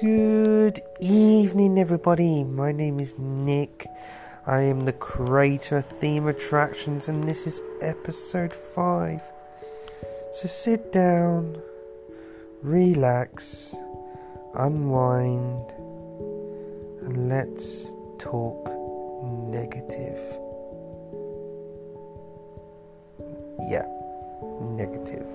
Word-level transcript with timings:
Good 0.00 0.78
evening, 1.00 1.76
everybody. 1.76 2.44
My 2.44 2.70
name 2.70 3.00
is 3.00 3.18
Nick. 3.18 3.88
I 4.46 4.60
am 4.60 4.84
the 4.84 4.92
creator 4.92 5.78
of 5.78 5.86
Theme 5.86 6.28
Attractions, 6.28 7.08
and 7.08 7.24
this 7.24 7.48
is 7.48 7.60
episode 7.82 8.54
5. 8.54 9.20
So 10.34 10.46
sit 10.46 10.92
down, 10.92 11.60
relax, 12.62 13.74
unwind, 14.54 15.72
and 17.02 17.28
let's 17.28 17.92
talk 18.18 18.68
negative. 19.50 20.20
Yeah, 23.68 23.88
negative. 24.60 25.26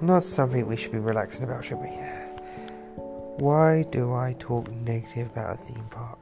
Not 0.00 0.22
something 0.22 0.66
we 0.66 0.76
should 0.76 0.92
be 0.92 0.98
relaxing 1.00 1.44
about, 1.44 1.66
should 1.66 1.80
we? 1.80 1.90
Why 3.40 3.84
do 3.90 4.12
I 4.12 4.34
talk 4.38 4.70
negative 4.70 5.30
about 5.30 5.54
a 5.54 5.56
theme 5.56 5.88
park? 5.88 6.18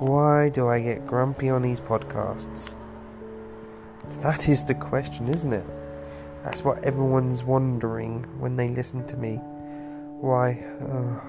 Why 0.00 0.48
do 0.48 0.68
I 0.68 0.80
get 0.82 1.06
grumpy 1.06 1.50
on 1.50 1.60
these 1.60 1.82
podcasts? 1.82 2.74
That 4.22 4.48
is 4.48 4.64
the 4.64 4.74
question, 4.74 5.28
isn't 5.28 5.52
it? 5.52 5.66
That's 6.42 6.64
what 6.64 6.82
everyone's 6.82 7.44
wondering 7.44 8.22
when 8.40 8.56
they 8.56 8.70
listen 8.70 9.04
to 9.08 9.18
me. 9.18 9.36
Why? 10.22 10.64
Oh, 10.80 11.20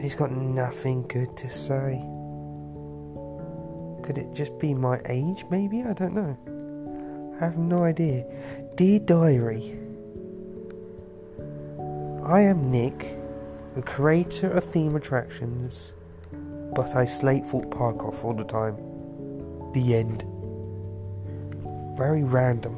he's 0.00 0.16
got 0.16 0.32
nothing 0.32 1.06
good 1.06 1.36
to 1.36 1.48
say. 1.48 2.00
Could 4.02 4.18
it 4.18 4.34
just 4.34 4.58
be 4.58 4.74
my 4.74 4.98
age, 5.08 5.44
maybe? 5.48 5.84
I 5.84 5.92
don't 5.92 6.14
know. 6.14 7.36
I 7.40 7.44
have 7.44 7.56
no 7.56 7.84
idea. 7.84 8.24
Dear 8.74 8.98
Diary, 8.98 9.78
I 12.24 12.40
am 12.40 12.72
Nick, 12.72 13.16
the 13.76 13.82
creator 13.82 14.50
of 14.50 14.64
theme 14.64 14.96
attractions, 14.96 15.94
but 16.74 16.96
I 16.96 17.04
slate 17.04 17.46
Thorpe 17.46 17.70
Park 17.70 18.04
off 18.04 18.24
all 18.24 18.34
the 18.34 18.44
time. 18.44 18.76
The 19.72 19.94
end. 19.94 20.24
Very 21.96 22.24
random. 22.24 22.74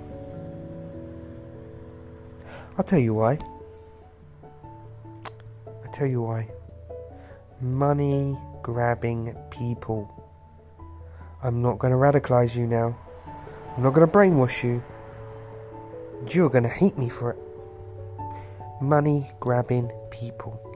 I'll 2.76 2.84
tell 2.84 2.98
you 2.98 3.14
why. 3.14 3.38
I'll 5.66 5.92
tell 5.92 6.06
you 6.06 6.22
why. 6.22 6.50
Money 7.60 8.36
grabbing 8.62 9.34
people. 9.50 10.12
I'm 11.42 11.62
not 11.62 11.78
going 11.78 11.92
to 11.92 11.96
radicalize 11.96 12.56
you 12.56 12.66
now. 12.66 12.98
I'm 13.76 13.82
not 13.84 13.94
going 13.94 14.06
to 14.06 14.12
brainwash 14.12 14.64
you. 14.64 14.82
You're 16.30 16.50
going 16.50 16.64
to 16.64 16.68
hate 16.68 16.98
me 16.98 17.08
for 17.08 17.30
it 17.30 17.38
money 18.80 19.28
grabbing 19.40 19.90
people. 20.10 20.67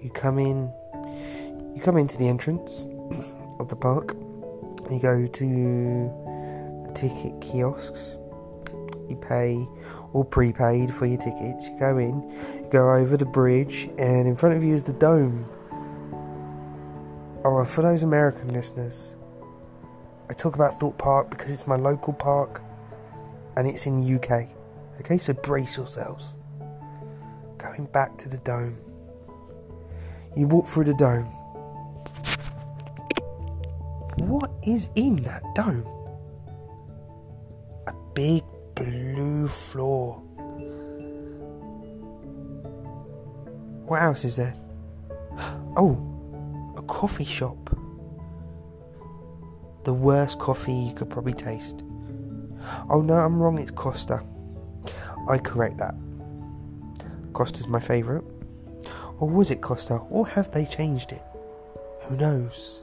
You 0.00 0.10
come 0.10 0.38
in, 0.38 0.72
you 1.74 1.80
come 1.82 1.96
into 1.96 2.16
the 2.16 2.28
entrance 2.28 2.86
of 3.58 3.68
the 3.68 3.76
park. 3.76 4.14
You 4.90 5.00
go 5.00 5.26
to 5.26 5.44
the 6.86 6.92
ticket 6.94 7.40
kiosks. 7.40 8.16
You 9.08 9.16
pay 9.16 9.66
or 10.12 10.24
prepaid 10.24 10.92
for 10.92 11.06
your 11.06 11.18
tickets. 11.18 11.68
You 11.68 11.78
go 11.78 11.98
in, 11.98 12.22
you 12.62 12.68
go 12.70 12.90
over 12.90 13.16
the 13.16 13.26
bridge, 13.26 13.88
and 13.98 14.28
in 14.28 14.36
front 14.36 14.56
of 14.56 14.62
you 14.62 14.74
is 14.74 14.82
the 14.82 14.92
dome. 14.92 15.44
Oh, 17.44 17.64
for 17.64 17.82
those 17.82 18.02
American 18.02 18.52
listeners, 18.52 19.16
I 20.30 20.34
talk 20.34 20.54
about 20.54 20.74
Thorpe 20.74 20.98
Park 20.98 21.30
because 21.30 21.50
it's 21.50 21.66
my 21.66 21.76
local 21.76 22.12
park 22.12 22.62
and 23.56 23.66
it's 23.66 23.86
in 23.86 23.96
the 23.96 24.14
UK. 24.16 24.48
Okay, 25.00 25.18
so 25.18 25.32
brace 25.32 25.76
yourselves 25.76 26.36
going 27.56 27.86
back 27.92 28.16
to 28.18 28.28
the 28.28 28.38
dome. 28.38 28.76
You 30.38 30.46
walk 30.46 30.68
through 30.68 30.84
the 30.84 30.94
dome. 30.94 31.24
What 34.28 34.52
is 34.64 34.88
in 34.94 35.16
that 35.24 35.42
dome? 35.56 35.84
A 37.88 37.92
big 38.14 38.44
blue 38.76 39.48
floor. 39.48 40.20
What 43.86 44.00
else 44.00 44.24
is 44.24 44.36
there? 44.36 44.54
Oh, 45.76 46.74
a 46.78 46.82
coffee 46.82 47.24
shop. 47.24 47.70
The 49.82 49.92
worst 49.92 50.38
coffee 50.38 50.72
you 50.72 50.94
could 50.94 51.10
probably 51.10 51.32
taste. 51.32 51.82
Oh 52.88 53.02
no, 53.04 53.14
I'm 53.14 53.40
wrong, 53.42 53.58
it's 53.58 53.72
Costa. 53.72 54.22
I 55.28 55.38
correct 55.38 55.78
that. 55.78 55.96
Costa's 57.32 57.66
my 57.66 57.80
favourite. 57.80 58.37
Or 59.20 59.28
was 59.28 59.50
it 59.50 59.60
Costa? 59.60 60.00
Or 60.10 60.26
have 60.28 60.52
they 60.52 60.64
changed 60.64 61.12
it? 61.12 61.22
Who 62.02 62.16
knows? 62.16 62.82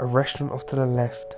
A 0.00 0.06
restaurant 0.06 0.52
off 0.52 0.66
to 0.66 0.76
the 0.76 0.86
left. 0.86 1.36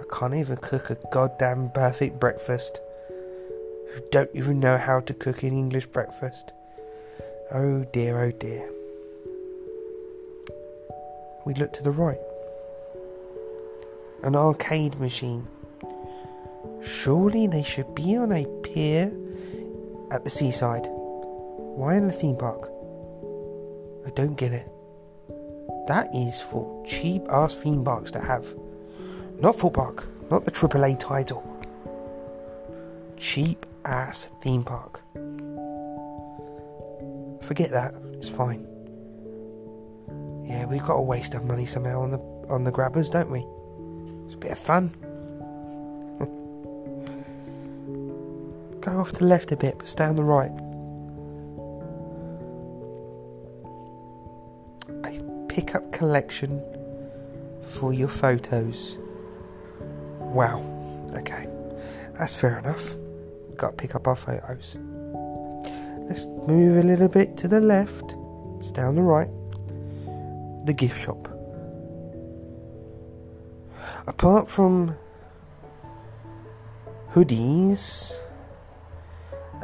I 0.00 0.18
can't 0.18 0.34
even 0.34 0.56
cook 0.56 0.90
a 0.90 0.96
goddamn 1.12 1.70
perfect 1.74 2.18
breakfast. 2.18 2.80
Who 3.90 4.00
don't 4.10 4.30
even 4.34 4.58
know 4.58 4.78
how 4.78 5.00
to 5.00 5.14
cook 5.14 5.42
an 5.42 5.52
English 5.52 5.86
breakfast. 5.86 6.52
Oh 7.52 7.84
dear, 7.92 8.22
oh 8.22 8.30
dear. 8.32 8.68
We 11.44 11.54
look 11.54 11.72
to 11.74 11.82
the 11.82 11.90
right. 11.90 12.18
An 14.22 14.34
arcade 14.34 14.98
machine. 14.98 15.46
Surely 16.82 17.46
they 17.46 17.62
should 17.62 17.94
be 17.94 18.16
on 18.16 18.32
a 18.32 18.46
pier 18.62 19.12
at 20.14 20.24
the 20.24 20.30
seaside. 20.30 20.86
Why 20.88 21.96
in 21.96 22.04
a 22.04 22.10
theme 22.10 22.36
park? 22.36 22.70
I 24.06 24.10
don't 24.14 24.38
get 24.38 24.52
it. 24.52 24.68
That 25.88 26.08
is 26.14 26.40
for 26.40 26.82
cheap 26.86 27.22
ass 27.30 27.54
theme 27.54 27.84
parks 27.84 28.10
to 28.12 28.20
have. 28.20 28.46
Not 29.40 29.56
Thorpe 29.56 29.74
Park, 29.74 30.04
not 30.30 30.44
the 30.44 30.50
AAA 30.50 30.98
title. 30.98 31.42
Cheap 33.18 33.66
ass 33.84 34.34
theme 34.40 34.64
park. 34.64 35.02
Forget 37.42 37.70
that, 37.72 37.94
it's 38.14 38.28
fine. 38.28 38.66
Yeah, 40.44 40.66
we've 40.66 40.82
got 40.82 40.96
to 40.96 41.02
waste 41.02 41.34
our 41.34 41.42
money 41.42 41.66
somehow 41.66 42.02
on 42.02 42.10
the 42.10 42.18
on 42.48 42.64
the 42.64 42.70
grabbers, 42.70 43.10
don't 43.10 43.30
we? 43.30 43.44
It's 44.26 44.34
a 44.34 44.38
bit 44.38 44.52
of 44.52 44.58
fun. 44.58 44.90
Go 48.84 49.00
off 49.00 49.12
to 49.12 49.20
the 49.20 49.24
left 49.24 49.50
a 49.50 49.56
bit, 49.56 49.78
but 49.78 49.88
stay 49.88 50.04
on 50.04 50.16
the 50.16 50.22
right. 50.22 50.50
A 55.06 55.46
pickup 55.48 55.90
collection 55.90 56.62
for 57.62 57.94
your 57.94 58.08
photos. 58.08 58.98
Wow, 60.20 60.60
okay, 61.16 61.46
that's 62.18 62.38
fair 62.38 62.58
enough. 62.58 62.94
Got 63.56 63.70
to 63.70 63.76
pick 63.76 63.94
up 63.94 64.06
our 64.06 64.16
photos. 64.16 64.76
Let's 66.06 66.26
move 66.26 66.84
a 66.84 66.86
little 66.86 67.08
bit 67.08 67.38
to 67.38 67.48
the 67.48 67.60
left, 67.60 68.14
stay 68.60 68.82
on 68.82 68.96
the 68.96 69.02
right. 69.02 69.30
The 70.66 70.74
gift 70.74 71.02
shop. 71.02 71.26
Apart 74.06 74.46
from 74.46 74.94
hoodies 77.12 78.20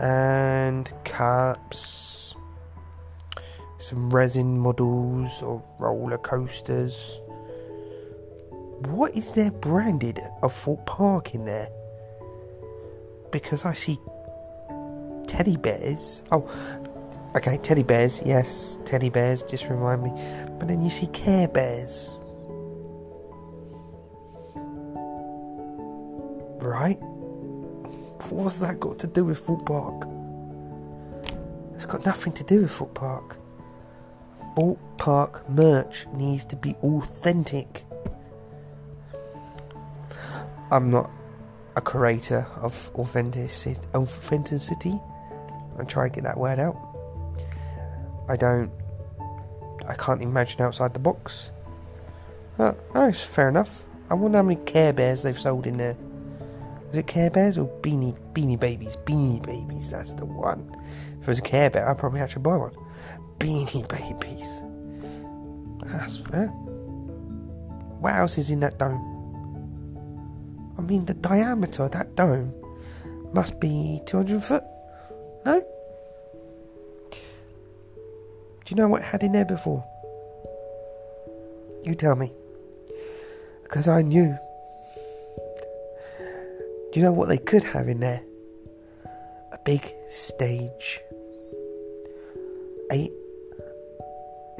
and 0.00 0.93
caps, 1.05 2.34
some 3.78 4.11
resin 4.11 4.59
models 4.59 5.43
of 5.43 5.62
roller 5.78 6.19
coasters. 6.19 7.21
What 8.87 9.15
is 9.15 9.32
there 9.32 9.50
branded 9.50 10.19
of 10.43 10.52
Thorpe 10.52 10.87
Park 10.87 11.35
in 11.35 11.44
there? 11.44 11.69
Because 13.31 13.64
I 13.64 13.75
see 13.75 13.99
teddy 15.26 15.56
bears. 15.56 16.23
Oh, 16.32 16.49
okay, 17.37 17.58
teddy 17.58 17.82
bears. 17.82 18.23
Yes, 18.25 18.79
teddy 18.85 19.11
bears. 19.11 19.43
Just 19.43 19.69
remind 19.69 20.03
me. 20.03 20.11
But 20.58 20.69
then 20.69 20.82
you 20.82 20.91
see 20.91 21.06
Care 21.08 21.49
Bears. 21.49 22.17
Right? 26.62 26.99
What's 28.28 28.61
that 28.61 28.78
got 28.78 28.99
to 29.00 29.06
do 29.06 29.25
with 29.25 29.38
Thorpe 29.38 29.67
Park? 29.67 30.06
It's 31.75 31.87
got 31.87 32.05
nothing 32.05 32.32
to 32.34 32.44
do 32.44 32.62
with 32.62 32.70
Thorpe 32.70 32.94
Park. 32.94 33.38
Thorpe 34.55 34.78
Park 34.99 35.49
merch 35.49 36.06
needs 36.08 36.44
to 36.46 36.56
be 36.56 36.75
authentic. 36.82 37.84
I'm 40.70 40.90
not 40.90 41.11
a 41.76 41.81
creator 41.81 42.46
of 42.56 42.90
authenticity. 42.94 43.81
Authenticity. 43.94 45.00
I 45.78 45.84
try 45.84 46.08
to 46.08 46.14
get 46.14 46.25
that 46.25 46.38
word 46.38 46.58
out. 46.58 46.76
I 48.28 48.37
don't. 48.37 48.70
I 49.88 49.94
can't 49.94 50.22
imagine 50.22 50.61
outside 50.62 50.94
the 50.94 51.00
box. 51.00 51.50
Uh, 52.58 52.75
no, 52.94 53.11
fair 53.11 53.49
enough. 53.49 53.84
I 54.11 54.14
wonder 54.14 54.38
how 54.38 54.44
many 54.44 54.61
Care 54.64 54.93
Bears 54.93 55.22
they've 55.22 55.38
sold 55.38 55.67
in 55.67 55.78
there. 55.78 55.96
Was 56.90 56.98
it 56.98 57.06
Care 57.06 57.31
Bears 57.31 57.56
or 57.56 57.69
Beanie 57.82 58.19
Beanie 58.32 58.58
Babies? 58.58 58.96
Beanie 58.96 59.40
Babies, 59.46 59.92
that's 59.92 60.14
the 60.14 60.25
one. 60.25 60.75
If 61.20 61.22
it 61.22 61.28
was 61.28 61.38
a 61.38 61.42
Care 61.42 61.70
Bear, 61.70 61.88
I'd 61.88 61.98
probably 61.98 62.20
actually 62.20 62.42
buy 62.42 62.56
one. 62.56 62.75
Beanie 63.38 63.88
Babies. 63.88 64.64
That's 65.87 66.19
fair. 66.19 66.48
What 68.00 68.14
else 68.14 68.38
is 68.38 68.50
in 68.50 68.58
that 68.60 68.76
dome? 68.81 69.06
I 70.76 70.81
mean, 70.82 71.04
the 71.04 71.14
diameter 71.14 71.84
of 71.84 71.92
that 71.92 72.16
dome 72.16 72.52
must 73.32 73.60
be 73.60 74.00
200 74.06 74.43
foot. 74.43 74.64
No? 75.46 75.60
Do 77.10 77.19
you 78.69 78.75
know 78.75 78.88
what 78.88 79.02
had 79.04 79.22
in 79.22 79.31
there 79.31 79.44
before? 79.44 79.84
You 81.84 81.94
tell 81.94 82.16
me. 82.16 82.32
Because 83.62 83.86
I 83.86 84.02
knew. 84.02 84.36
Do 86.92 86.98
you 86.98 87.06
know 87.06 87.12
what 87.12 87.28
they 87.28 87.38
could 87.38 87.62
have 87.62 87.87
in 87.87 88.00
there? 88.00 88.20
A 89.52 89.58
big 89.64 89.87
stage. 90.08 90.98
A 92.90 93.08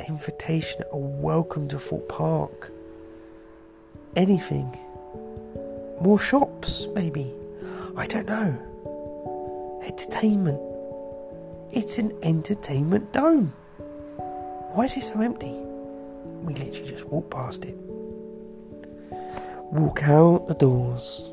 invitation, 0.09 0.83
a 0.93 0.97
welcome 0.97 1.69
to 1.69 1.79
Thorpe 1.79 2.09
Park. 2.09 2.71
Anything. 4.15 4.73
More 6.01 6.21
shops, 6.21 6.87
maybe. 6.95 7.35
I 7.97 8.07
don't 8.07 8.27
know. 8.27 9.81
Entertainment. 9.85 10.61
It's 11.73 11.99
an 11.99 12.17
entertainment 12.23 13.13
dome. 13.13 13.53
Why 14.73 14.85
is 14.85 14.97
it 14.97 15.03
so 15.03 15.21
empty? 15.21 15.57
We 16.43 16.55
literally 16.55 16.91
just 16.91 17.09
walk 17.09 17.29
past 17.29 17.65
it. 17.65 17.75
Walk 19.73 20.05
out 20.05 20.47
the 20.47 20.55
doors. 20.55 21.33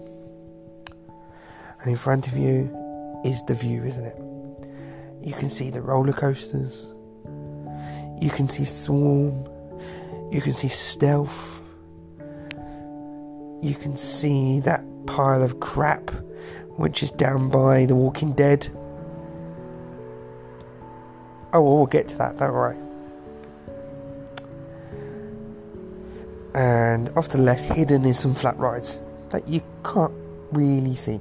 And 1.79 1.89
in 1.89 1.95
front 1.95 2.27
of 2.27 2.37
you 2.37 3.21
is 3.23 3.43
the 3.43 3.53
view, 3.53 3.83
isn't 3.83 4.05
it? 4.05 4.17
You 5.21 5.33
can 5.33 5.49
see 5.49 5.69
the 5.69 5.81
roller 5.81 6.13
coasters. 6.13 6.93
You 8.21 8.29
can 8.29 8.47
see 8.47 8.63
Swarm. 8.63 9.33
You 10.31 10.41
can 10.41 10.53
see 10.53 10.67
Stealth. 10.67 11.61
You 13.61 13.75
can 13.75 13.95
see 13.95 14.59
that 14.61 14.83
pile 15.05 15.41
of 15.41 15.59
crap 15.59 16.11
which 16.77 17.01
is 17.01 17.11
down 17.11 17.49
by 17.49 17.85
The 17.85 17.95
Walking 17.95 18.33
Dead. 18.33 18.67
Oh, 21.53 21.61
well, 21.61 21.77
we'll 21.77 21.85
get 21.87 22.07
to 22.09 22.17
that, 22.17 22.37
don't 22.37 22.53
worry. 22.53 22.77
And 26.53 27.09
off 27.17 27.27
to 27.29 27.37
the 27.37 27.43
left, 27.43 27.71
hidden 27.73 28.05
is 28.05 28.19
some 28.19 28.33
flat 28.33 28.57
rides 28.57 29.01
that 29.31 29.49
you 29.49 29.61
can't 29.83 30.13
really 30.51 30.95
see. 30.95 31.19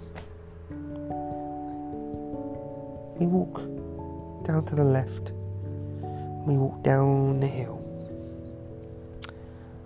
We 3.19 3.27
walk 3.27 3.57
down 4.45 4.65
to 4.67 4.75
the 4.75 4.85
left. 4.85 5.33
We 6.47 6.57
walk 6.57 6.83
down 6.83 7.41
the 7.41 7.47
hill. 7.47 7.83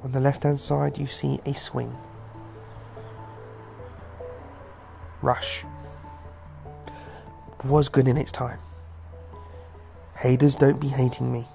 On 0.03 0.11
the 0.11 0.21
left 0.21 0.43
hand 0.43 0.59
side, 0.59 0.99
you 0.99 1.07
see 1.07 1.39
a 1.47 1.55
swing. 1.55 1.95
Rush. 5.23 5.65
Was 7.65 7.89
good 7.89 8.09
in 8.09 8.17
its 8.17 8.33
time. 8.33 8.59
Haters 10.17 10.57
don't 10.57 10.81
be 10.81 10.89
hating 10.89 11.33
me. 11.33 11.47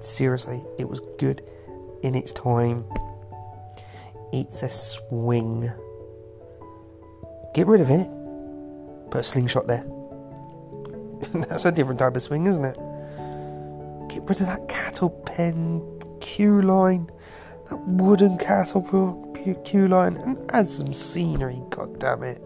Seriously, 0.00 0.64
it 0.78 0.88
was 0.88 1.00
good 1.18 1.42
in 2.02 2.14
its 2.14 2.32
time. 2.32 2.84
It's 4.32 4.62
a 4.62 4.70
swing. 4.70 5.68
Get 7.54 7.66
rid 7.66 7.82
of 7.82 7.90
it. 7.90 8.08
Put 9.10 9.20
a 9.20 9.24
slingshot 9.24 9.66
there. 9.66 9.84
That's 11.48 11.64
a 11.64 11.72
different 11.72 11.98
type 11.98 12.14
of 12.14 12.22
swing, 12.22 12.46
isn't 12.46 12.64
it? 12.64 12.76
Get 14.08 14.22
rid 14.28 14.40
of 14.40 14.46
that 14.46 14.68
cattle 14.68 15.10
pen 15.10 15.82
queue 16.20 16.60
line, 16.60 17.10
that 17.70 17.78
wooden 17.86 18.36
cattle 18.36 18.82
queue 19.64 19.88
line, 19.88 20.16
and 20.18 20.50
add 20.50 20.68
some 20.68 20.92
scenery, 20.92 21.60
god 21.70 21.98
damn 21.98 22.22
it. 22.22 22.42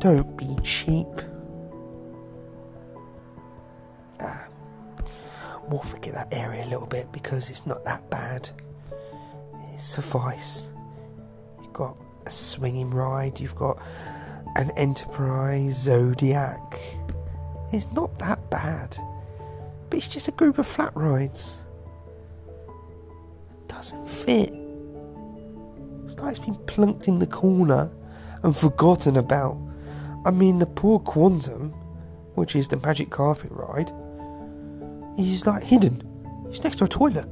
Don't 0.00 0.36
be 0.36 0.56
cheap. 0.62 1.06
Ah. 4.20 4.46
We'll 5.68 5.80
forget 5.80 6.14
that 6.14 6.34
area 6.34 6.64
a 6.64 6.68
little 6.68 6.86
bit 6.88 7.12
because 7.12 7.48
it's 7.48 7.66
not 7.66 7.84
that 7.84 8.10
bad. 8.10 8.50
It 9.72 9.78
suffice. 9.78 10.70
You've 11.62 11.72
got 11.72 11.96
a 12.26 12.30
swinging 12.30 12.90
ride, 12.90 13.38
you've 13.38 13.54
got 13.54 13.80
an 14.56 14.70
Enterprise 14.76 15.82
Zodiac. 15.82 16.78
It's 17.72 17.92
not 17.92 18.18
that 18.18 18.50
bad. 18.50 18.96
But 19.88 19.96
it's 19.96 20.08
just 20.08 20.28
a 20.28 20.32
group 20.32 20.58
of 20.58 20.66
flat 20.66 20.92
rides. 20.94 21.66
It 22.68 23.68
doesn't 23.68 24.08
fit. 24.08 24.50
It's 26.04 26.18
like 26.18 26.36
it's 26.36 26.38
been 26.38 26.56
plunked 26.66 27.08
in 27.08 27.18
the 27.18 27.26
corner 27.26 27.90
and 28.42 28.56
forgotten 28.56 29.16
about. 29.16 29.58
I 30.24 30.30
mean, 30.30 30.58
the 30.58 30.66
poor 30.66 30.98
Quantum, 31.00 31.70
which 32.34 32.56
is 32.56 32.68
the 32.68 32.78
magic 32.78 33.10
carpet 33.10 33.50
ride, 33.50 33.90
is 35.18 35.46
like 35.46 35.62
hidden. 35.62 36.00
It's 36.48 36.62
next 36.62 36.76
to 36.76 36.84
a 36.84 36.88
toilet. 36.88 37.28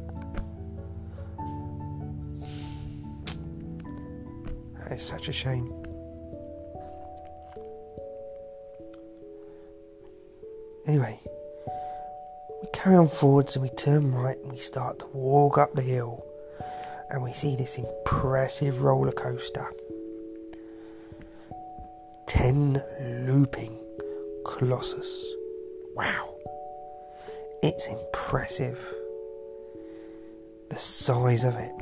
Is 4.91 5.03
such 5.03 5.29
a 5.29 5.33
shame. 5.33 5.73
Anyway, 10.93 11.19
we 12.61 12.69
carry 12.75 12.97
on 12.97 13.09
forwards 13.09 13.57
and 13.57 13.63
we 13.63 13.71
turn 13.71 14.13
right 14.13 14.37
and 14.37 14.53
we 14.53 14.59
start 14.59 14.99
to 14.99 15.07
walk 15.15 15.57
up 15.57 15.73
the 15.73 15.81
hill 15.81 16.23
and 17.09 17.23
we 17.23 17.33
see 17.33 17.57
this 17.57 17.79
impressive 17.79 18.83
roller 18.83 19.11
coaster. 19.13 19.67
10 22.27 22.75
looping 23.27 23.75
Colossus. 24.45 25.33
Wow. 25.97 26.35
It's 27.63 27.91
impressive. 27.91 28.79
The 30.69 30.77
size 30.77 31.45
of 31.45 31.55
it. 31.57 31.73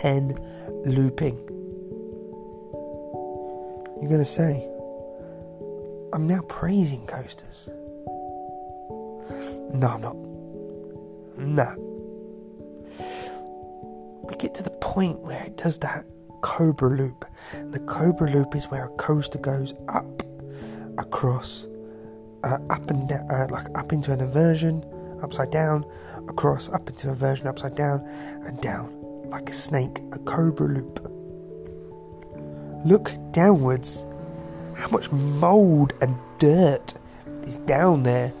10 0.00 0.28
looping. 0.84 1.34
You're 4.00 4.10
going 4.10 4.20
to 4.20 4.24
say, 4.24 4.64
I'm 6.14 6.28
now 6.28 6.42
praising 6.42 7.04
coasters. 7.06 7.68
No, 9.74 9.88
I'm 9.88 10.00
not. 10.00 10.16
Nah. 11.36 11.74
We 14.22 14.36
get 14.36 14.54
to 14.54 14.62
the 14.62 14.78
point 14.80 15.22
where 15.22 15.44
it 15.44 15.56
does 15.56 15.78
that 15.80 16.04
cobra 16.40 16.88
loop. 16.88 17.24
The 17.52 17.80
cobra 17.80 18.30
loop 18.30 18.54
is 18.54 18.66
where 18.66 18.84
a 18.84 18.90
coaster 18.90 19.40
goes 19.40 19.74
up, 19.88 20.22
across, 20.98 21.66
uh, 22.44 22.58
up 22.70 22.88
and 22.88 23.08
down, 23.08 23.28
uh, 23.28 23.48
like 23.50 23.66
up 23.76 23.92
into 23.92 24.12
an 24.12 24.20
inversion, 24.20 24.84
upside 25.20 25.50
down, 25.50 25.84
across, 26.28 26.70
up 26.72 26.88
into 26.88 27.08
inversion, 27.08 27.48
upside 27.48 27.74
down, 27.74 28.00
and 28.46 28.60
down, 28.60 28.94
like 29.30 29.50
a 29.50 29.52
snake, 29.52 29.98
a 30.12 30.20
cobra 30.20 30.68
loop. 30.68 31.00
Look 32.86 33.10
downwards. 33.32 34.06
How 34.76 34.88
much 34.88 35.10
mould 35.12 35.94
and 36.00 36.16
dirt 36.38 36.94
is 37.42 37.58
down 37.58 38.02
there? 38.02 38.32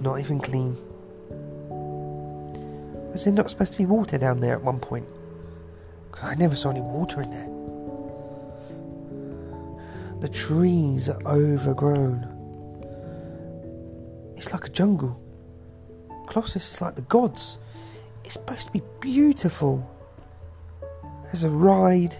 Not 0.00 0.20
even 0.20 0.40
clean. 0.40 0.76
Was 3.12 3.24
there 3.24 3.32
not 3.32 3.48
supposed 3.48 3.72
to 3.74 3.78
be 3.78 3.86
water 3.86 4.18
down 4.18 4.40
there 4.40 4.54
at 4.54 4.62
one 4.62 4.78
point? 4.80 5.06
I 6.22 6.34
never 6.34 6.56
saw 6.56 6.70
any 6.70 6.80
water 6.80 7.22
in 7.22 7.30
there. 7.30 7.48
The 10.20 10.28
trees 10.28 11.08
are 11.08 11.20
overgrown. 11.26 12.32
It's 14.36 14.52
like 14.52 14.64
a 14.64 14.70
jungle. 14.70 15.22
Colossus 16.26 16.74
is 16.74 16.80
like 16.80 16.96
the 16.96 17.02
gods. 17.02 17.58
It's 18.24 18.34
supposed 18.34 18.66
to 18.66 18.72
be 18.72 18.82
beautiful. 19.00 19.88
There's 21.22 21.44
a 21.44 21.50
ride 21.50 22.16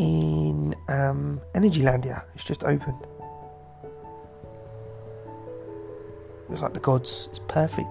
in 0.00 0.74
um, 0.88 1.42
Energylandia. 1.54 2.24
It's 2.32 2.44
just 2.44 2.64
opened. 2.64 3.06
It's 6.48 6.62
like 6.62 6.72
the 6.72 6.80
gods. 6.80 7.28
It's 7.30 7.38
perfect 7.40 7.88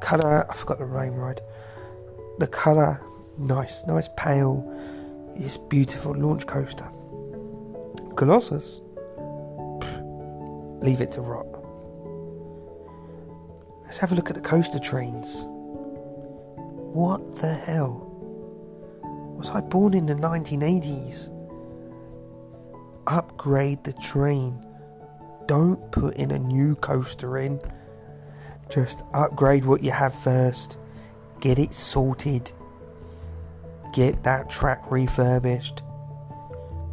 colour. 0.00 0.46
I 0.48 0.54
forgot 0.54 0.78
the 0.78 0.84
rain 0.84 1.14
ride. 1.14 1.40
The 2.38 2.46
colour, 2.46 3.02
nice, 3.38 3.84
nice 3.86 4.08
pale. 4.16 4.64
It's 5.34 5.56
beautiful 5.56 6.12
launch 6.16 6.46
coaster. 6.46 6.88
Colossus, 8.14 8.80
leave 10.80 11.00
it 11.00 11.10
to 11.12 11.22
rot. 11.22 11.46
Let's 13.84 13.98
have 13.98 14.12
a 14.12 14.14
look 14.14 14.30
at 14.30 14.36
the 14.36 14.42
coaster 14.42 14.78
trains. 14.78 15.44
What 16.94 17.36
the 17.36 17.52
hell? 17.52 18.04
Was 19.36 19.50
I 19.50 19.60
born 19.60 19.94
in 19.94 20.06
the 20.06 20.14
1980s? 20.14 21.34
Upgrade 23.08 23.82
the 23.84 23.94
train. 23.94 24.62
Don't 25.46 25.90
put 25.90 26.16
in 26.16 26.30
a 26.30 26.38
new 26.38 26.76
coaster 26.76 27.38
in. 27.38 27.58
Just 28.70 29.02
upgrade 29.14 29.64
what 29.64 29.82
you 29.82 29.90
have 29.90 30.14
first. 30.14 30.78
Get 31.40 31.58
it 31.58 31.72
sorted. 31.72 32.52
Get 33.94 34.22
that 34.24 34.50
track 34.50 34.90
refurbished. 34.90 35.82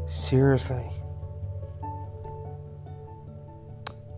Seriously. 0.07 0.89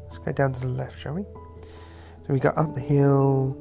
Let's 0.03 0.19
go 0.19 0.31
down 0.33 0.53
to 0.53 0.61
the 0.61 0.67
left, 0.67 0.99
shall 0.99 1.15
we? 1.15 1.23
So 1.23 2.33
we 2.33 2.39
go 2.39 2.49
up 2.49 2.75
the 2.75 2.81
hill, 2.81 3.57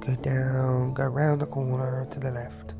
go 0.00 0.14
down, 0.16 0.92
go 0.92 1.04
round 1.04 1.40
the 1.40 1.46
corner 1.46 2.06
to 2.10 2.20
the 2.20 2.32
left. 2.32 2.74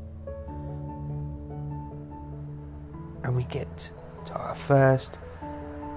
And 3.23 3.35
we 3.35 3.45
get 3.45 3.91
our 4.31 4.55
first 4.55 5.19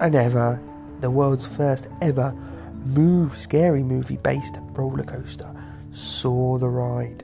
and 0.01 0.15
ever, 0.15 0.63
the 1.01 1.11
world's 1.11 1.47
first 1.47 1.89
ever 2.03 2.33
move 2.75 3.37
scary 3.39 3.83
movie 3.83 4.19
based 4.19 4.59
roller 4.73 5.05
coaster, 5.05 5.53
Saw 5.91 6.59
the 6.59 6.69
Ride. 6.69 7.23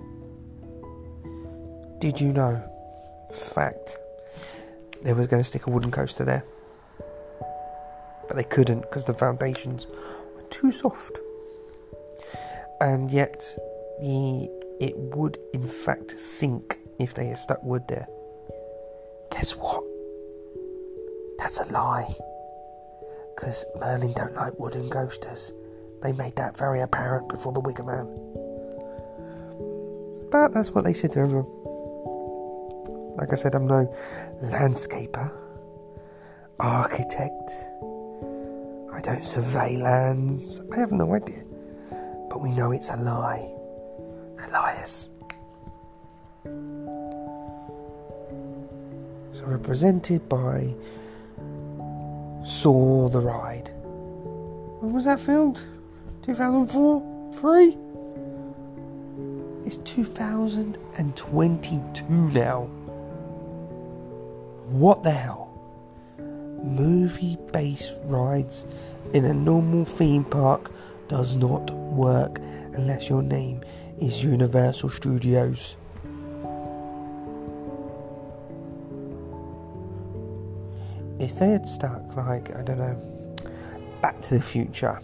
Did 2.00 2.20
you 2.20 2.32
know? 2.32 2.68
Fact. 3.32 3.96
They 5.04 5.12
were 5.12 5.26
going 5.26 5.42
to 5.42 5.44
stick 5.44 5.66
a 5.66 5.70
wooden 5.70 5.90
coaster 5.90 6.24
there. 6.24 6.44
But 8.28 8.36
they 8.36 8.44
couldn't 8.44 8.82
because 8.82 9.04
the 9.04 9.14
foundations 9.14 9.86
were 10.34 10.46
too 10.50 10.70
soft 10.70 11.18
and 12.82 13.10
yet 13.12 13.38
the 14.00 14.48
it 14.80 14.94
would 15.16 15.38
in 15.54 15.62
fact 15.62 16.10
sink 16.18 16.78
if 16.98 17.14
they 17.14 17.26
had 17.26 17.38
stuck 17.38 17.62
wood 17.62 17.82
there. 17.88 18.06
Guess 19.30 19.52
what? 19.52 19.84
That's 21.42 21.58
a 21.58 21.72
lie. 21.72 22.08
Because 23.34 23.64
Merlin 23.80 24.12
don't 24.12 24.34
like 24.34 24.58
wooden 24.58 24.88
ghosters. 24.88 25.50
They 26.02 26.12
made 26.12 26.36
that 26.36 26.56
very 26.56 26.80
apparent 26.80 27.28
before 27.28 27.52
the 27.52 27.60
Wicker 27.60 27.84
Man. 27.84 28.06
But 30.30 30.54
that's 30.54 30.70
what 30.70 30.84
they 30.84 30.92
said 30.92 31.12
to 31.12 31.20
everyone. 31.20 31.50
Like 33.16 33.32
I 33.32 33.36
said, 33.36 33.54
I'm 33.54 33.66
no 33.66 33.92
landscaper, 34.42 35.30
architect. 36.60 37.50
I 38.94 39.00
don't 39.02 39.24
survey 39.24 39.76
lands. 39.76 40.60
I 40.74 40.80
have 40.80 40.92
no 40.92 41.14
idea 41.14 41.42
but 42.32 42.40
we 42.40 42.50
know 42.52 42.72
it's 42.72 42.88
a 42.88 42.96
lie. 42.96 43.52
They're 44.36 44.48
liars. 44.48 45.10
So 49.32 49.44
represented 49.44 50.26
by 50.30 50.74
Saw 52.44 53.08
the 53.08 53.20
Ride. 53.20 53.70
When 54.80 54.92
was 54.92 55.04
that 55.04 55.20
filmed? 55.20 55.62
2004? 56.22 57.30
3? 57.34 57.76
It's 59.64 59.76
2022 59.78 62.04
now. 62.30 62.62
What 64.66 65.04
the 65.04 65.12
hell? 65.12 65.50
Movie 66.64 67.38
based 67.52 67.94
rides 68.04 68.66
in 69.12 69.24
a 69.24 69.32
normal 69.32 69.84
theme 69.84 70.24
park 70.24 70.72
does 71.06 71.36
not 71.36 71.70
work 71.70 72.40
unless 72.74 73.08
your 73.08 73.22
name 73.22 73.62
is 73.98 74.24
Universal 74.24 74.88
Studios. 74.88 75.76
If 81.22 81.38
they 81.38 81.50
had 81.50 81.68
stuck, 81.68 82.16
like, 82.16 82.52
I 82.52 82.64
don't 82.64 82.78
know, 82.78 83.36
Back 84.00 84.20
to 84.22 84.34
the 84.34 84.42
Future 84.42 84.98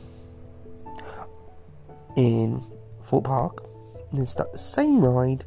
in 2.16 2.60
Thorpe 3.04 3.22
Park, 3.22 3.64
and 4.10 4.18
then 4.18 4.26
stuck 4.26 4.50
the 4.50 4.58
same 4.58 5.00
ride 5.00 5.44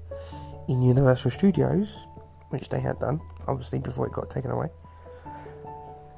in 0.70 0.82
Universal 0.82 1.32
Studios, 1.32 2.08
which 2.52 2.70
they 2.70 2.80
had 2.80 2.98
done, 3.00 3.20
obviously, 3.50 3.80
before 3.80 4.08
it 4.08 4.14
got 4.14 4.30
taken 4.30 4.50
away, 4.50 4.70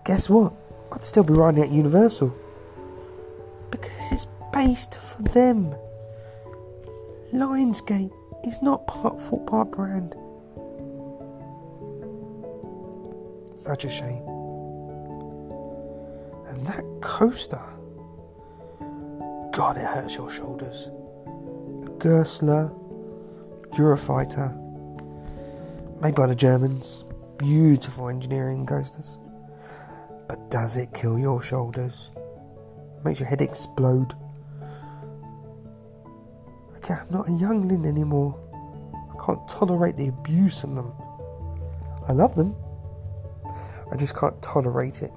guess 0.05 0.29
what? 0.29 0.53
I'd 0.91 1.03
still 1.03 1.23
be 1.23 1.33
riding 1.33 1.63
at 1.63 1.71
Universal 1.71 2.35
because 3.71 4.11
it's 4.11 4.27
based 4.53 4.99
for 4.99 5.23
them. 5.23 5.73
Lionsgate 7.33 8.13
is 8.45 8.61
not 8.61 8.85
part 8.85 9.19
Thorpe 9.19 9.47
Park 9.47 9.71
brand. 9.71 10.15
Such 13.57 13.85
a 13.85 13.89
shame. 13.89 14.32
And 16.63 16.71
that 16.71 17.01
coaster, 17.01 17.59
God, 19.51 19.75
it 19.75 19.83
hurts 19.83 20.15
your 20.15 20.29
shoulders. 20.29 20.87
A 21.27 21.89
Gerstlauer 21.99 22.73
Eurofighter, 23.71 24.55
made 26.01 26.15
by 26.15 26.25
the 26.25 26.35
Germans. 26.35 27.03
Beautiful 27.37 28.07
engineering 28.07 28.65
coasters. 28.65 29.19
But 30.29 30.49
does 30.49 30.77
it 30.77 30.93
kill 30.93 31.19
your 31.19 31.41
shoulders? 31.41 32.11
Makes 33.03 33.19
your 33.19 33.27
head 33.27 33.41
explode. 33.41 34.13
Okay, 36.77 36.93
I'm 36.93 37.11
not 37.11 37.27
a 37.27 37.31
youngling 37.33 37.85
anymore. 37.85 38.39
I 38.93 39.25
can't 39.25 39.45
tolerate 39.49 39.97
the 39.97 40.07
abuse 40.07 40.63
of 40.63 40.75
them. 40.75 40.93
I 42.07 42.13
love 42.13 42.35
them. 42.35 42.55
I 43.91 43.97
just 43.97 44.15
can't 44.15 44.41
tolerate 44.41 45.01
it. 45.01 45.11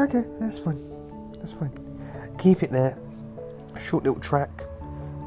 Okay, 0.00 0.24
that's 0.40 0.58
fine. 0.58 0.78
That's 1.34 1.52
fine. 1.52 1.70
Keep 2.38 2.62
it 2.62 2.70
there. 2.70 2.98
Short 3.78 4.04
little 4.04 4.20
track. 4.20 4.64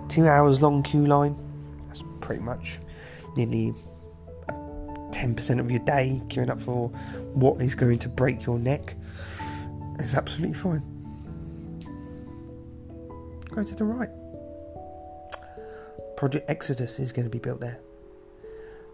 Two 0.09 0.25
hours 0.25 0.61
long 0.61 0.81
queue 0.81 1.05
line. 1.05 1.35
That's 1.87 2.03
pretty 2.19 2.41
much 2.41 2.79
nearly 3.37 3.73
uh, 4.49 4.53
10% 5.11 5.59
of 5.59 5.69
your 5.69 5.81
day 5.81 6.19
queuing 6.27 6.49
up 6.49 6.59
for 6.59 6.89
what 7.33 7.61
is 7.61 7.75
going 7.75 7.99
to 7.99 8.09
break 8.09 8.45
your 8.45 8.57
neck. 8.57 8.95
It's 9.99 10.15
absolutely 10.15 10.55
fine. 10.55 10.81
Go 13.51 13.63
to 13.63 13.75
the 13.75 13.85
right. 13.85 14.09
Project 16.17 16.49
Exodus 16.49 16.99
is 16.99 17.11
going 17.11 17.25
to 17.25 17.29
be 17.29 17.39
built 17.39 17.59
there. 17.59 17.79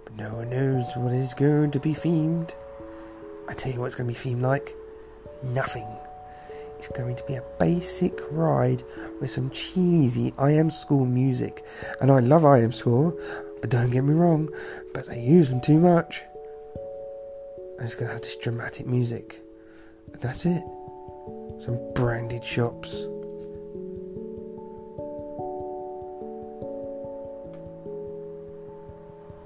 But 0.03 0.15
no 0.15 0.35
one 0.35 0.49
knows 0.49 0.85
what 0.95 1.13
is 1.13 1.33
going 1.33 1.71
to 1.71 1.79
be 1.79 1.93
themed. 1.93 2.53
I 3.47 3.53
tell 3.53 3.71
you 3.71 3.79
what 3.79 3.85
it's 3.85 3.95
going 3.95 4.13
to 4.13 4.23
be 4.23 4.29
themed 4.29 4.41
like 4.41 4.75
nothing. 5.43 5.87
It's 6.77 6.87
going 6.87 7.15
to 7.15 7.23
be 7.25 7.35
a 7.35 7.43
basic 7.59 8.13
ride 8.31 8.83
with 9.19 9.29
some 9.29 9.51
cheesy 9.51 10.31
IMAscore 10.31 11.07
music. 11.07 11.63
And 12.01 12.11
I 12.11 12.19
love 12.19 12.41
IMAscore, 12.41 13.13
don't 13.69 13.91
get 13.91 14.03
me 14.03 14.13
wrong, 14.13 14.49
but 14.93 15.07
I 15.09 15.15
use 15.15 15.49
them 15.49 15.61
too 15.61 15.79
much. 15.79 16.23
And 17.77 17.85
it's 17.85 17.95
going 17.95 18.07
to 18.07 18.13
have 18.13 18.21
this 18.21 18.35
dramatic 18.35 18.87
music. 18.87 19.41
And 20.11 20.21
that's 20.21 20.45
it. 20.45 20.63
Some 21.59 21.79
branded 21.93 22.43
shops. 22.43 23.05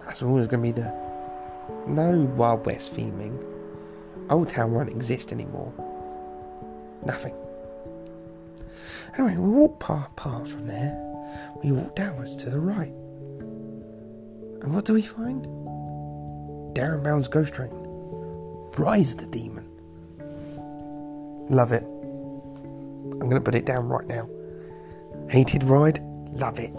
That's 0.06 0.24
always 0.24 0.48
going 0.48 0.64
to 0.64 0.72
be 0.72 0.72
the. 0.72 1.06
No 1.88 2.12
Wild 2.36 2.66
West 2.66 2.96
theming. 2.96 3.44
Old 4.30 4.50
Town 4.50 4.72
won't 4.72 4.90
exist 4.90 5.32
anymore. 5.32 5.74
Nothing. 7.06 7.36
Anyway, 9.18 9.38
we 9.38 9.50
walk 9.50 9.80
past 9.80 10.52
from 10.52 10.68
there. 10.68 10.94
We 11.64 11.72
walk 11.72 11.96
downwards 11.96 12.36
to 12.38 12.50
the 12.50 12.60
right. 12.60 12.94
And 14.62 14.74
what 14.74 14.86
do 14.86 14.94
we 14.94 15.02
find? 15.02 15.46
Derren 16.76 17.04
Brown's 17.04 17.28
Ghost 17.28 17.54
Train. 17.54 17.72
Rise 18.78 19.14
of 19.14 19.20
the 19.20 19.28
Demon. 19.28 19.70
Love 21.50 21.72
it. 21.72 21.84
I'm 21.84 23.20
going 23.20 23.36
to 23.36 23.42
put 23.42 23.56
it 23.56 23.66
down 23.66 23.88
right 23.88 24.08
now. 24.08 24.28
Hated 25.30 25.64
ride? 25.64 26.00
Love 26.32 26.60
it. 26.60 26.74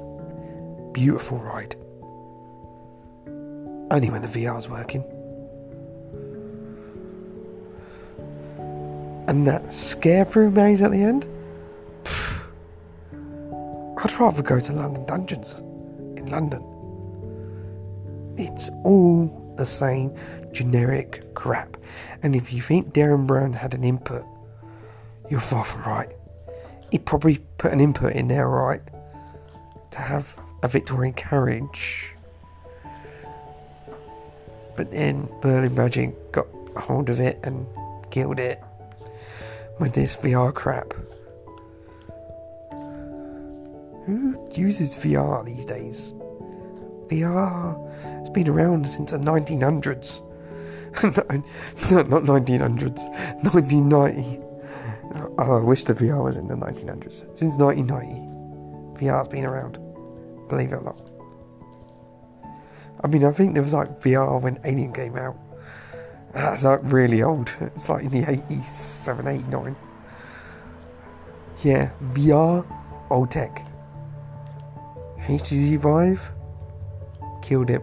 Beautiful 0.92 1.38
ride. 1.38 1.76
Only 3.90 4.10
when 4.10 4.22
the 4.22 4.28
VR's 4.28 4.68
working. 4.68 5.02
And 9.26 9.46
that 9.46 9.72
scare 9.72 10.24
through 10.24 10.50
maze 10.50 10.82
at 10.82 10.90
the 10.90 11.02
end? 11.02 11.26
Pfft. 12.04 12.46
I'd 13.98 14.20
rather 14.20 14.42
go 14.42 14.60
to 14.60 14.72
London 14.72 15.04
Dungeons 15.06 15.60
in 16.16 16.26
London. 16.30 16.62
It's 18.36 18.70
all 18.84 19.54
the 19.56 19.66
same 19.66 20.14
generic 20.52 21.34
crap. 21.34 21.76
And 22.22 22.36
if 22.36 22.52
you 22.52 22.62
think 22.62 22.92
Derren 22.92 23.26
Brown 23.26 23.52
had 23.52 23.74
an 23.74 23.82
input, 23.82 24.24
you're 25.28 25.40
far 25.40 25.64
from 25.64 25.82
right. 25.82 26.10
He 26.90 26.98
probably 26.98 27.38
put 27.58 27.72
an 27.72 27.80
input 27.80 28.12
in 28.12 28.28
there, 28.28 28.48
right? 28.48 28.82
To 29.90 29.98
have 29.98 30.36
a 30.62 30.68
Victorian 30.68 31.14
carriage 31.14 32.16
But 34.76 34.90
then 34.90 35.28
Merlin 35.42 35.74
Magic 35.74 36.32
got 36.32 36.46
hold 36.76 37.08
of 37.08 37.18
it 37.18 37.40
and 37.42 37.66
killed 38.10 38.38
it 38.38 38.62
with 39.78 39.92
this 39.94 40.16
VR 40.16 40.52
crap. 40.52 40.92
Who 44.06 44.48
uses 44.54 44.96
VR 44.96 45.44
these 45.44 45.64
days? 45.64 46.12
VR 47.08 47.92
has 48.02 48.30
been 48.30 48.48
around 48.48 48.88
since 48.88 49.10
the 49.10 49.18
1900s. 49.18 50.22
no, 51.02 52.02
not 52.02 52.22
1900s, 52.22 53.04
1990. 53.44 54.40
Oh, 55.38 55.60
I 55.60 55.64
wish 55.64 55.84
the 55.84 55.94
VR 55.94 56.22
was 56.22 56.36
in 56.36 56.48
the 56.48 56.54
1900s. 56.54 57.36
Since 57.36 57.58
1990, 57.58 59.04
VR's 59.04 59.28
been 59.28 59.44
around. 59.44 59.78
Believe 60.48 60.72
it 60.72 60.76
or 60.76 60.82
not. 60.82 61.10
I 63.02 63.08
mean, 63.08 63.24
I 63.24 63.30
think 63.30 63.54
there 63.54 63.62
was 63.62 63.74
like 63.74 64.00
VR 64.00 64.40
when 64.40 64.58
Alien 64.64 64.92
came 64.92 65.16
out. 65.16 65.36
That's 66.36 66.64
like 66.64 66.80
really 66.82 67.22
old. 67.22 67.50
It's 67.62 67.88
like 67.88 68.04
in 68.04 68.10
the 68.10 68.30
87, 68.30 69.26
89. 69.26 69.74
Yeah, 71.64 71.90
VR, 72.12 72.62
old 73.08 73.30
tech. 73.30 73.64
HTC 75.18 75.78
Vive, 75.78 76.30
killed 77.40 77.70
it. 77.70 77.80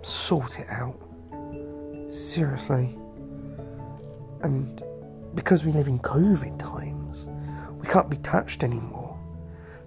Sort 0.00 0.58
it 0.58 0.70
out. 0.70 0.98
Seriously. 2.10 2.96
And 4.42 4.82
because 5.34 5.66
we 5.66 5.72
live 5.72 5.86
in 5.86 5.98
COVID 5.98 6.58
times, 6.58 7.28
we 7.78 7.86
can't 7.86 8.08
be 8.08 8.16
touched 8.16 8.64
anymore. 8.64 9.18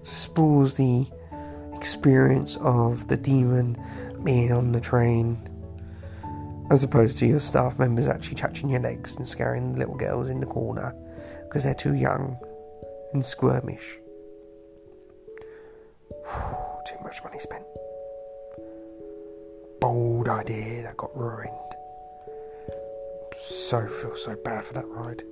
So 0.04 0.14
spoils 0.14 0.76
the 0.76 1.08
experience 1.74 2.56
of 2.58 3.08
the 3.08 3.18
demon 3.18 3.84
being 4.24 4.52
on 4.52 4.72
the 4.72 4.80
train, 4.80 5.36
as 6.72 6.84
opposed 6.84 7.20
to 7.20 7.26
your 7.26 7.40
staff 7.40 7.78
members 7.78 8.08
actually 8.08 8.36
touching 8.36 8.70
your 8.70 8.82
legs 8.82 9.16
and 9.18 9.28
scaring 9.28 9.74
the 9.74 9.80
little 9.80 9.96
girls 9.96 10.30
in 10.30 10.40
the 10.40 10.46
corner 10.46 10.96
because 11.44 11.64
they're 11.64 11.76
too 11.76 11.94
young 11.94 12.38
and 13.14 13.24
squirmish. 13.24 13.98
too 16.86 17.04
much 17.04 17.24
money 17.24 17.40
spent. 17.40 17.66
Bold 19.80 20.28
idea 20.28 20.84
that 20.84 20.98
got 20.98 21.16
ruined. 21.16 21.52
So 23.38 23.86
feel 23.86 24.16
so 24.16 24.36
bad 24.44 24.66
for 24.66 24.74
that 24.74 24.88
ride. 24.88 25.24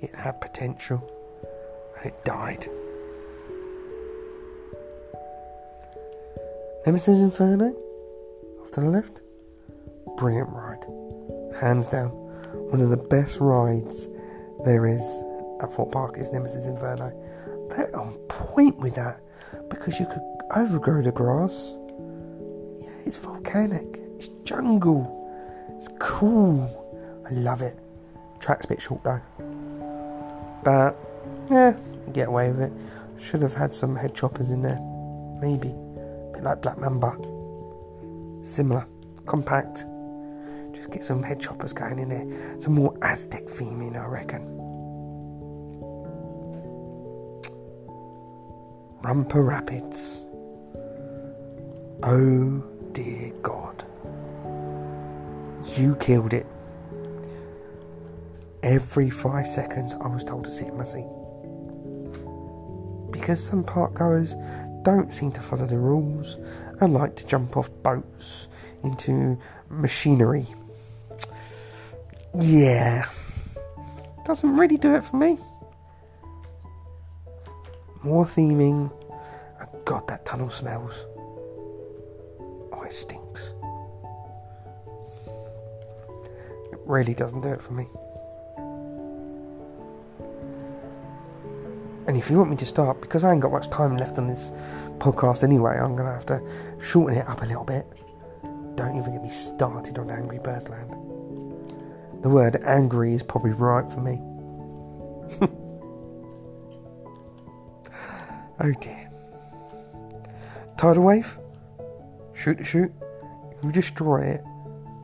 It 0.00 0.14
had 0.14 0.40
potential 0.40 1.00
and 1.96 2.06
it 2.06 2.24
died. 2.24 2.66
Nemesis 6.86 7.20
Inferno, 7.20 7.74
off 8.62 8.70
to 8.72 8.80
the 8.80 8.88
left. 8.88 9.20
Brilliant 10.18 10.48
ride. 10.50 10.84
Hands 11.60 11.88
down, 11.88 12.10
one 12.70 12.80
of 12.80 12.90
the 12.90 12.96
best 12.96 13.38
rides 13.38 14.08
there 14.64 14.84
is 14.84 15.22
at 15.62 15.70
Thorpe 15.72 15.92
Park 15.92 16.18
is 16.18 16.32
Nemesis 16.32 16.66
Inferno. 16.66 17.12
They're 17.70 17.94
on 17.96 18.14
point 18.28 18.76
with 18.78 18.96
that 18.96 19.20
because 19.70 20.00
you 20.00 20.06
could 20.06 20.22
overgrow 20.56 21.02
the 21.02 21.12
grass. 21.12 21.72
Yeah, 22.74 23.06
it's 23.06 23.16
volcanic, 23.16 24.00
it's 24.16 24.26
jungle, 24.42 25.06
it's 25.76 25.88
cool. 26.00 26.68
I 27.24 27.34
love 27.34 27.62
it. 27.62 27.78
Track's 28.40 28.64
a 28.64 28.68
bit 28.68 28.80
short 28.82 29.04
though. 29.04 29.22
But, 30.64 30.96
yeah, 31.48 31.76
get 32.12 32.26
away 32.26 32.50
with 32.50 32.62
it. 32.62 32.72
Should 33.22 33.42
have 33.42 33.54
had 33.54 33.72
some 33.72 33.94
head 33.94 34.16
choppers 34.16 34.50
in 34.50 34.62
there. 34.62 34.80
Maybe 35.40 35.68
bit 36.32 36.42
like 36.42 36.60
Black 36.60 36.78
Mamba. 36.78 37.16
Similar, 38.44 38.84
compact. 39.24 39.84
Get 40.90 41.04
some 41.04 41.22
head 41.22 41.40
choppers 41.40 41.72
going 41.72 41.98
in 41.98 42.08
there. 42.08 42.60
Some 42.60 42.74
more 42.74 42.96
Aztec 43.02 43.44
theming, 43.44 43.96
I 43.96 44.06
reckon. 44.06 44.42
Rumba 49.02 49.46
Rapids. 49.46 50.24
Oh 52.02 52.64
dear 52.92 53.32
God. 53.42 53.84
You 55.76 55.96
killed 55.96 56.32
it. 56.32 56.46
Every 58.62 59.10
five 59.10 59.46
seconds, 59.46 59.94
I 59.94 60.08
was 60.08 60.24
told 60.24 60.44
to 60.44 60.50
sit 60.50 60.68
in 60.68 60.76
my 60.76 60.84
seat. 60.84 61.06
Because 63.10 63.44
some 63.44 63.62
park 63.62 63.94
goers 63.94 64.34
don't 64.82 65.12
seem 65.12 65.32
to 65.32 65.40
follow 65.40 65.66
the 65.66 65.78
rules 65.78 66.36
and 66.80 66.92
like 66.92 67.14
to 67.16 67.26
jump 67.26 67.56
off 67.56 67.70
boats 67.82 68.48
into 68.82 69.38
machinery. 69.68 70.46
Yeah, 72.34 73.04
doesn't 74.24 74.56
really 74.56 74.76
do 74.76 74.94
it 74.94 75.02
for 75.02 75.16
me. 75.16 75.38
More 78.04 78.26
theming. 78.26 78.92
Oh 79.60 79.80
God, 79.84 80.06
that 80.08 80.24
tunnel 80.26 80.50
smells. 80.50 81.06
Oh, 82.72 82.82
it 82.84 82.92
stinks. 82.92 83.54
It 86.72 86.78
really 86.84 87.14
doesn't 87.14 87.40
do 87.40 87.48
it 87.48 87.62
for 87.62 87.72
me. 87.72 87.86
And 92.06 92.16
if 92.16 92.30
you 92.30 92.38
want 92.38 92.50
me 92.50 92.56
to 92.56 92.66
start, 92.66 93.00
because 93.00 93.24
I 93.24 93.32
ain't 93.32 93.42
got 93.42 93.52
much 93.52 93.68
time 93.70 93.96
left 93.96 94.18
on 94.18 94.26
this 94.26 94.50
podcast 94.98 95.42
anyway, 95.42 95.76
I'm 95.78 95.96
going 95.96 96.06
to 96.06 96.12
have 96.12 96.26
to 96.26 96.40
shorten 96.80 97.18
it 97.18 97.26
up 97.26 97.42
a 97.42 97.46
little 97.46 97.64
bit. 97.64 97.86
Don't 98.76 98.96
even 98.96 99.12
get 99.12 99.22
me 99.22 99.28
started 99.28 99.98
on 99.98 100.10
Angry 100.10 100.38
Birds 100.38 100.68
Land. 100.68 101.07
The 102.22 102.30
word 102.30 102.58
angry 102.64 103.14
is 103.14 103.22
probably 103.22 103.52
right 103.52 103.90
for 103.90 104.00
me. 104.00 104.18
oh 108.60 108.72
dear. 108.80 109.08
Tidal 110.76 111.04
wave? 111.04 111.38
Shoot 112.34 112.66
shoot? 112.66 112.92
If 113.52 113.62
you 113.62 113.72
destroy 113.72 114.22
it, 114.22 114.44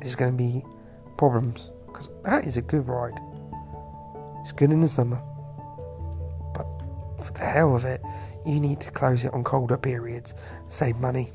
there's 0.00 0.16
going 0.16 0.32
to 0.32 0.38
be 0.38 0.64
problems. 1.16 1.70
Because 1.86 2.08
that 2.24 2.44
is 2.44 2.56
a 2.56 2.62
good 2.62 2.86
ride. 2.86 3.18
It's 4.42 4.52
good 4.52 4.70
in 4.70 4.80
the 4.82 4.88
summer 4.88 5.22
But 6.52 6.66
for 7.24 7.32
the 7.32 7.44
hell 7.44 7.74
of 7.74 7.84
it, 7.84 8.02
you 8.44 8.60
need 8.60 8.80
to 8.80 8.90
close 8.90 9.24
it 9.24 9.32
on 9.32 9.42
colder 9.44 9.78
periods, 9.78 10.34
save 10.68 10.96
money. 10.96 11.30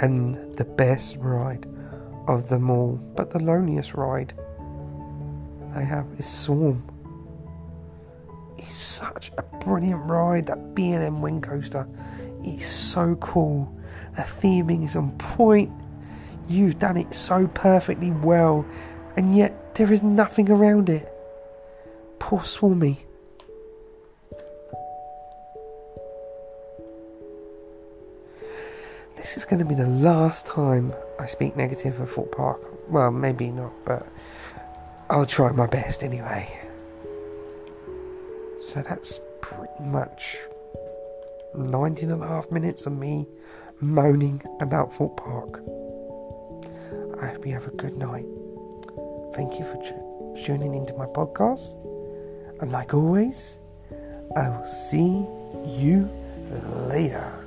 And 0.00 0.54
the 0.56 0.64
best 0.64 1.16
ride 1.16 1.66
of 2.26 2.48
them 2.48 2.70
all, 2.70 2.98
but 3.16 3.30
the 3.30 3.42
loneliest 3.42 3.94
ride 3.94 4.34
they 5.74 5.84
have 5.84 6.06
is 6.18 6.26
Swarm. 6.26 6.82
It's 8.58 8.74
such 8.74 9.30
a 9.38 9.42
brilliant 9.64 10.04
ride, 10.04 10.46
that 10.46 10.74
B&M 10.74 11.20
Wing 11.20 11.40
Coaster. 11.40 11.88
It's 12.42 12.66
so 12.66 13.16
cool. 13.16 13.74
The 14.14 14.22
theming 14.22 14.84
is 14.84 14.96
on 14.96 15.16
point. 15.18 15.70
You've 16.48 16.78
done 16.78 16.96
it 16.96 17.14
so 17.14 17.46
perfectly 17.48 18.10
well, 18.10 18.66
and 19.16 19.34
yet 19.34 19.74
there 19.74 19.90
is 19.92 20.02
nothing 20.02 20.50
around 20.50 20.88
it. 20.88 21.08
Poor 22.18 22.40
Swarmy. 22.40 22.98
this 29.16 29.36
is 29.36 29.44
going 29.44 29.60
to 29.60 29.64
be 29.64 29.74
the 29.74 29.86
last 29.86 30.46
time 30.46 30.92
I 31.18 31.26
speak 31.26 31.56
negative 31.56 32.00
of 32.00 32.10
Thorpe 32.10 32.36
Park. 32.36 32.60
Well, 32.88 33.10
maybe 33.10 33.50
not, 33.50 33.72
but 33.84 34.06
I'll 35.10 35.26
try 35.26 35.52
my 35.52 35.66
best 35.66 36.02
anyway. 36.02 36.48
So 38.60 38.82
that's 38.82 39.20
pretty 39.40 39.84
much 39.84 40.38
19 41.54 42.10
and 42.10 42.22
a 42.22 42.26
half 42.26 42.50
minutes 42.50 42.86
of 42.86 42.94
me 42.94 43.26
moaning 43.80 44.40
about 44.60 44.92
Thorpe 44.92 45.16
Park. 45.16 45.60
I 47.20 47.26
hope 47.28 47.46
you 47.46 47.52
have 47.52 47.66
a 47.66 47.76
good 47.76 47.96
night. 47.96 48.26
Thank 49.34 49.58
you 49.58 49.64
for 49.64 49.80
tuning 50.44 50.74
into 50.74 50.94
my 50.94 51.06
podcast. 51.06 51.78
And 52.60 52.70
like 52.70 52.94
always, 52.94 53.58
I 54.36 54.48
will 54.48 54.64
see 54.64 55.26
you 55.66 56.08
later. 56.88 57.41